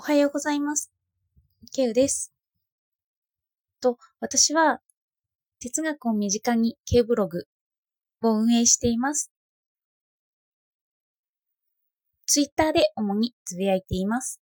[0.00, 0.90] おはようございます。
[1.74, 2.32] ケウです。
[3.82, 4.80] と、私は
[5.60, 7.44] 哲学を身近にケウブログ
[8.22, 9.30] を運営しています。
[12.26, 14.40] ツイッターで主につぶやいています。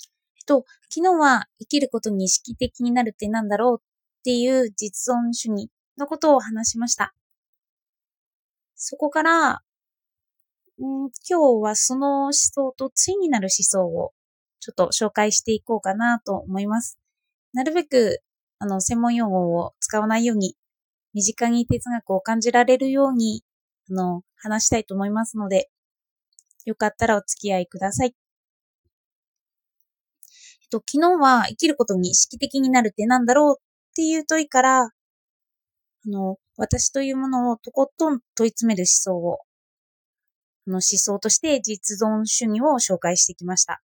[0.00, 5.68] えっと、昨日は生きることに意識的になるってなんだろうっていう実存主義
[5.98, 7.12] のことを話しました。
[8.76, 9.60] そこから、ん、
[10.78, 14.14] 今日はその思想と対になる思想を
[14.62, 16.96] ちょっと紹介していこうかなと思います。
[17.52, 18.22] なるべく、
[18.60, 20.54] あの、専門用語を使わないように、
[21.14, 23.42] 身近に哲学を感じられるように、
[23.90, 25.68] あの、話したいと思いますので、
[26.64, 28.14] よかったらお付き合いください。
[30.62, 34.90] えっと、昨日は生きることに意識的になるってなんだろうっていう問いから、あ
[36.06, 39.40] の、私というものをとことん問い詰める思想を、
[40.68, 43.82] あの思想として実存主義を紹介してきました。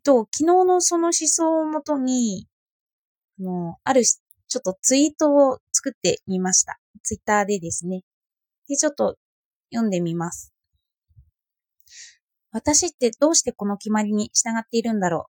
[0.00, 2.48] っと、昨日のその思想をもとに、
[3.38, 6.80] あの、あるちょっとツイートを作ってみました。
[7.02, 8.02] ツイッターでですね。
[8.68, 9.16] で、ちょっと
[9.72, 10.52] 読んでみます。
[12.50, 15.28] 私ってどうしてこの決まりに従っているんだろ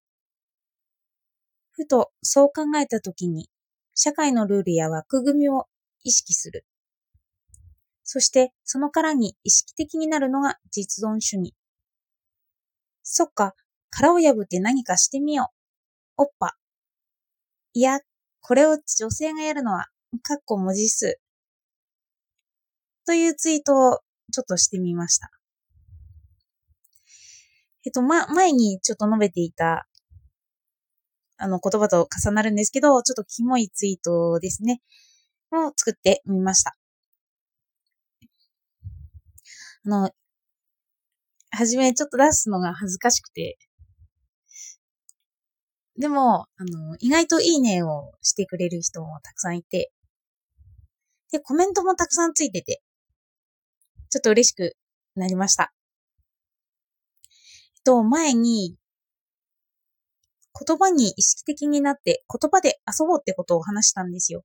[1.80, 1.84] う？
[1.84, 3.50] ふとそう考えたときに、
[3.94, 5.68] 社会のルールや枠組みを
[6.04, 6.66] 意識する。
[8.04, 11.54] そして、その殻に意識的になるのが実存主義。
[13.04, 13.56] そっか、
[13.92, 15.52] 殻を破って何かしてみよ
[16.18, 16.24] う。
[16.24, 16.56] おっぱ。
[17.74, 18.00] いや、
[18.42, 19.86] これを女性がやるのは、
[20.24, 21.20] かっこ文字数。
[23.06, 24.00] というツイートを
[24.32, 25.30] ちょっとしてみました。
[27.86, 29.88] えっと、ま、前にちょっと述べていた、
[31.38, 34.82] あの言葉と重なるんですけど、ちょっとキモいツイートですね。
[35.52, 36.78] を作ってみました。
[39.86, 40.12] あの、
[41.50, 43.58] はじめちょっと出すのが恥ずかしくて、
[46.02, 49.92] でも、あの、意外といいねをしてくれる人もたくさんいて、
[51.32, 52.82] で、コメントもたくさんついてて、
[54.10, 54.76] ちょっと嬉しく
[55.16, 55.72] なりました。
[57.24, 58.76] えっと、前に、
[60.68, 64.44] 言葉に意識的になって言葉で遊ぼうってことを話したんですよ。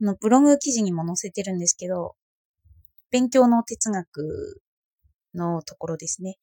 [0.00, 2.14] あの、ブログ記事にも載せてるんですけど、
[3.10, 4.62] 勉強の哲学
[5.34, 6.38] のところですね。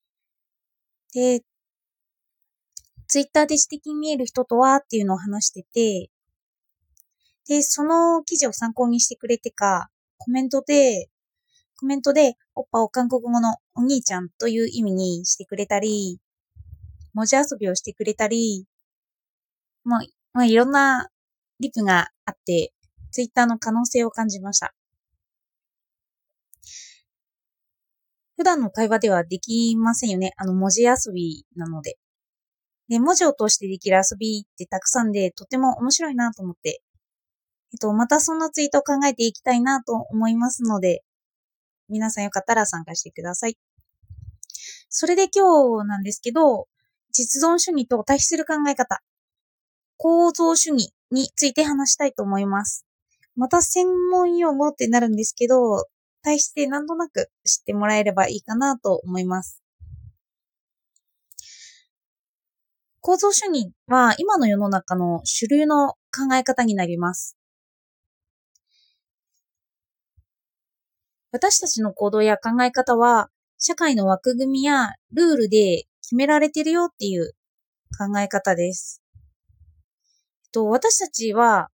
[1.13, 1.43] で、
[3.07, 6.09] ツイッターで指摘に見える人とはっていうのを話してて、
[7.47, 11.09] で、その記事を参考にしてくれてか、コメントで、
[11.79, 16.19] コメントで、おっぱを韓国語のお兄ちゃんという意味にしてくれたり、
[17.13, 18.65] 文字遊びをしてくれたり、
[19.83, 20.01] まあ、
[20.33, 21.07] まあ、いろんな
[21.59, 22.73] リプがあって、
[23.11, 24.73] ツイッターの可能性を感じました。
[28.35, 30.33] 普段の会話ではできませんよね。
[30.37, 31.97] あの、文字遊びなので。
[32.89, 36.81] で、文字を通してできる遊びってたくさんで、とても面白いなと思って。
[37.73, 41.03] えっと、またそのツイートを考えていきたいなと思いますので、
[41.89, 43.57] 皆さんよかったら参加してください。
[44.89, 46.67] それで今日なんですけど、
[47.11, 49.01] 実存主義と対比する考え方、
[49.97, 52.85] 構造主義について話したいと思います。
[53.35, 55.85] また専門用語ってなるんですけど、
[56.21, 59.61] 対してなんとなく知ってもらえればいいかなと思います。
[63.07, 67.37] 構造主義は今の世の中の主流の考え方になります。
[71.31, 73.29] 私たちの行動や考え方は
[73.59, 77.31] 社会の枠組みやルールで決められてるよっていう
[77.97, 79.01] 考え方です。
[80.51, 81.69] と私たちは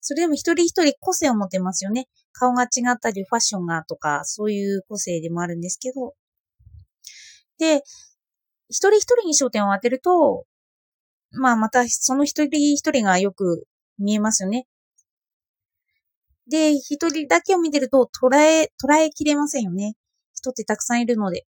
[0.00, 2.08] それでも一人一人個性を持ってますよね。
[2.32, 6.14] 顔が違ったり、ファッションがとか、そういう個性でもあるんですけど。
[7.56, 7.84] で、
[8.68, 10.44] 一人一人に焦点を当てると、
[11.32, 13.66] まあまたその一人一人がよく
[13.98, 14.66] 見えますよね。
[16.48, 19.94] で、一人だけを見てると捉え、捉えきれませんよね。
[20.34, 21.46] 人ってたくさんいるので。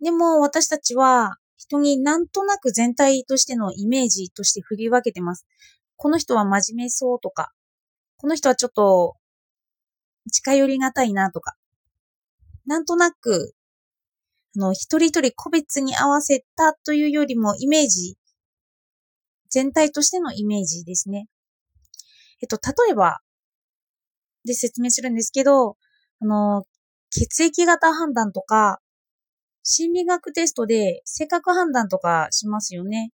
[0.00, 5.46] でも私たちは人になんとなく全体としてのイメージとして振り分けてます。
[5.96, 7.52] この人は真面目そうとか、
[8.16, 9.16] この人はちょっと
[10.32, 11.56] 近寄りがたいなとか、
[12.66, 13.52] なんとなく、
[14.56, 18.16] あの、一人一人個別に合わせたというよりもイメージ、
[19.48, 21.26] 全体としてのイメージですね。
[22.42, 23.18] えっと、例えば、
[24.44, 25.76] で説明するんですけど、
[26.20, 26.64] あの、
[27.10, 28.80] 血液型判断とか、
[29.62, 33.12] 心理学テストで性格判断とかしますよね。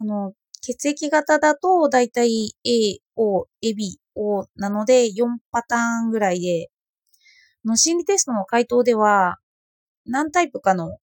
[0.00, 0.32] あの、
[0.62, 6.70] 血液型だとだいたい A、O、AB、O なので4パターンぐらいで、
[7.64, 9.38] の心理テストの回答では、
[10.06, 10.98] 何タイプかの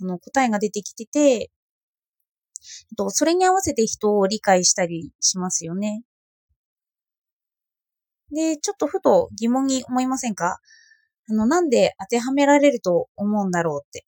[0.00, 1.50] あの答えが出てきてて、
[2.96, 6.02] とそれに合わせて人を理解したりしますよね。
[8.32, 10.58] で、ちょっとふと疑問に思いませんか？
[11.28, 14.04] あの、なんで当てはめられると思うんだろうって。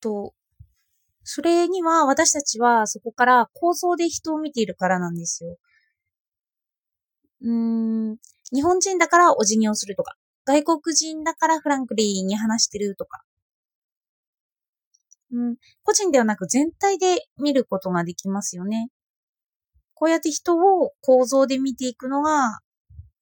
[0.00, 0.34] と、
[1.24, 5.56] それには私たちはそこから構造で人を見ているからなんですよ。
[7.42, 8.16] うーん、
[8.52, 13.22] 日本人だからお辞儀をするとか、外国人だからフランクリーに話してるとか、
[15.32, 18.88] うん、個人ではなく全体で見ることができますよね。
[19.94, 22.60] こうやって人を構造で見ていくのが、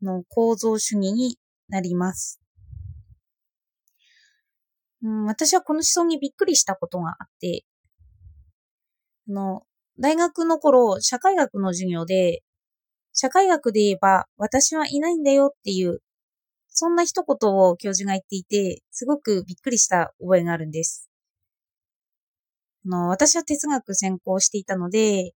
[0.03, 1.39] の構造主義に
[1.69, 2.41] なります。
[5.03, 7.65] うん、私はこの思想にびっくりしたことがあって、
[9.29, 9.63] あの、
[9.99, 12.43] 大学の頃、社会学の授業で、
[13.13, 16.01] 社会学で言えば、私はいないんだよっていう、
[16.73, 21.11] そんな一言を教授が言っていて、すごくびっくりした覚えがあるんです。
[22.87, 25.33] あの、私は哲学専攻していたので、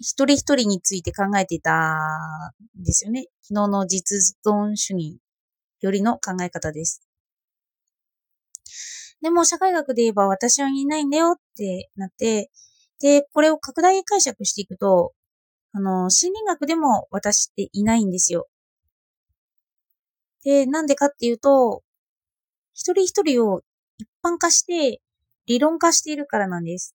[0.00, 1.96] 一人一人について考えていた
[2.78, 3.26] んですよね。
[3.42, 5.18] 昨日の実存主義
[5.80, 7.02] よりの考え方です。
[9.20, 12.50] でも社会学で言えば私はいないんだよってなって、
[13.00, 15.12] で、これを拡大解釈していくと、
[15.72, 18.48] あの、心理学でも私っていないんですよ。
[20.48, 21.82] で、なんでかっていうと、
[22.72, 23.60] 一人一人を
[23.98, 25.02] 一般化して
[25.44, 26.96] 理論化しているからなんです。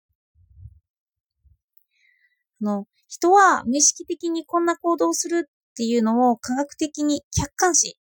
[2.60, 7.96] あの、人は無意識的にこんな行動をするっていうのを科学的に客観視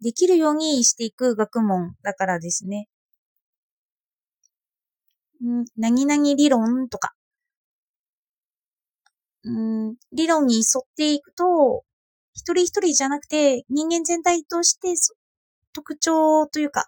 [0.00, 2.88] できるようにしていく学問だからですね。
[5.42, 7.14] ん何々理論とか、
[9.48, 11.85] ん理論に沿っていくと、
[12.36, 14.92] 一人一人じゃなくて人間全体として
[15.72, 16.84] 特徴というか、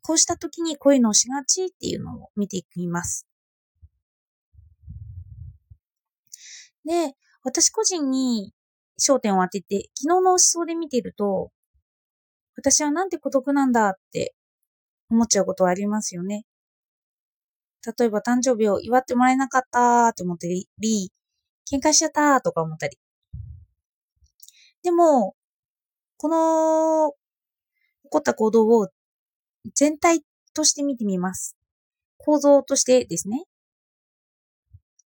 [0.00, 3.26] こうした時にこういうのをしがちっていうのを見ていきます。
[6.86, 7.12] で、
[7.42, 8.52] 私個人に
[8.98, 11.50] 焦点を当てて、昨日の思想で見ていると、
[12.56, 14.34] 私はなんて孤独なんだって
[15.10, 16.44] 思っちゃうことはありますよね。
[17.98, 20.68] 例えば誕生日を祝ってもらえなかったって思ったり、
[21.70, 22.98] 喧嘩しちゃったとか思ったり。
[24.82, 25.34] でも、
[26.18, 27.12] この
[28.04, 28.88] 起こった行動を
[29.74, 30.22] 全体
[30.54, 31.56] として見てみます。
[32.18, 33.44] 構造としてですね。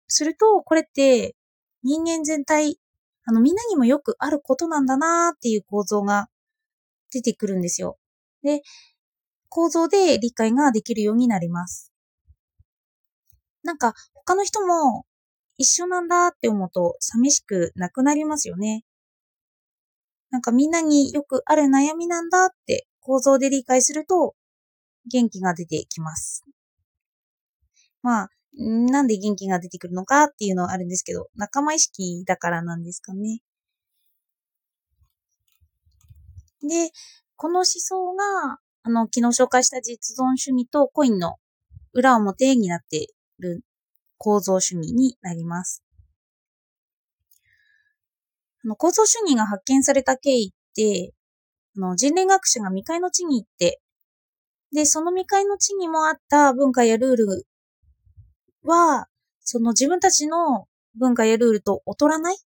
[0.07, 1.35] すると、これって
[1.83, 2.79] 人間全体、
[3.25, 6.27] あのみんなにもよくあることなんだなーっていう構造が
[7.11, 7.97] 出てくるんですよ。
[8.43, 8.61] で、
[9.49, 11.91] 構造で理解ができるようになります。
[13.63, 15.05] なんか他の人も
[15.57, 18.83] 一緒なんだって思うと寂しくなくなりますよね。
[20.31, 24.35] なんかみんなによくある悩みなんだって構造で理解すると
[25.09, 26.43] 元気が出てきます。
[28.01, 33.41] まあ、なんで元気が出てくるのかっていうのはあるんですけど、仲間意識だからなんですかね。
[36.61, 36.91] で、
[37.35, 41.35] この思想が、あの、昨日紹介した実存主義とコインの
[41.93, 43.07] 裏表になってい
[43.39, 43.63] る
[44.17, 45.83] 構造主義になります。
[48.63, 51.13] あの構造主義が発見された経緯って、
[51.77, 53.81] あの人類学者が未開の地に行って、
[54.73, 57.47] で、その未開の地にもあった文化やルール
[58.63, 59.07] は、
[59.41, 62.37] その自分たちの文化やルールと劣らない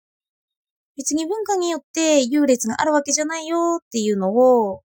[0.99, 4.81] 別に文化によって優劣があるわけじゃないよっていうのを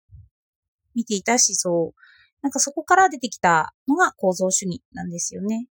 [0.95, 1.95] 見ていた思想。
[2.43, 5.69] なんかそこから出てきたのが構造主義なんですよね。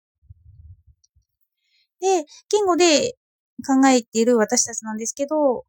[2.01, 3.17] で、言語で
[3.67, 5.65] 考えている私たちなんですけど、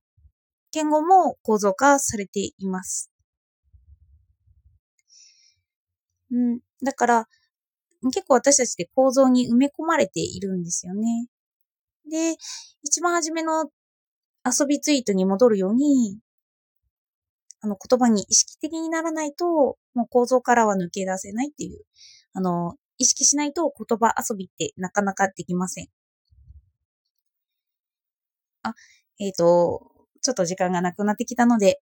[0.71, 3.11] 言語も構造化されています。
[6.31, 6.59] うん。
[6.83, 7.27] だから、
[8.13, 11.27] 結構私たちで構造に埋め込まれているんですよね。
[12.09, 12.35] で、
[12.83, 13.65] 一番初めの
[14.45, 16.17] 遊びツイートに戻るように、
[17.61, 19.45] あの言葉に意識的にならないと、
[19.93, 21.81] もう構造からは抜け出せないっていう、
[22.33, 25.87] あの、意識しないと言葉遊びってなかなかできません。
[28.63, 28.73] あ、
[29.19, 29.91] えっ、ー、と、
[30.21, 31.81] ちょっと時間がなくなってきたので、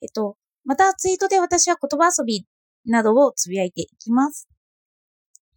[0.00, 2.46] えっ、と、またツイートで私は言葉遊び
[2.86, 4.48] などをつぶやいていきます。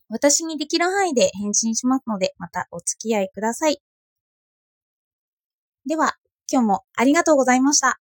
[0.10, 3.82] 私にできる範囲で返信しますので、またお付き合いください。
[5.86, 6.16] では、
[6.52, 8.00] 今日もありがとうございました。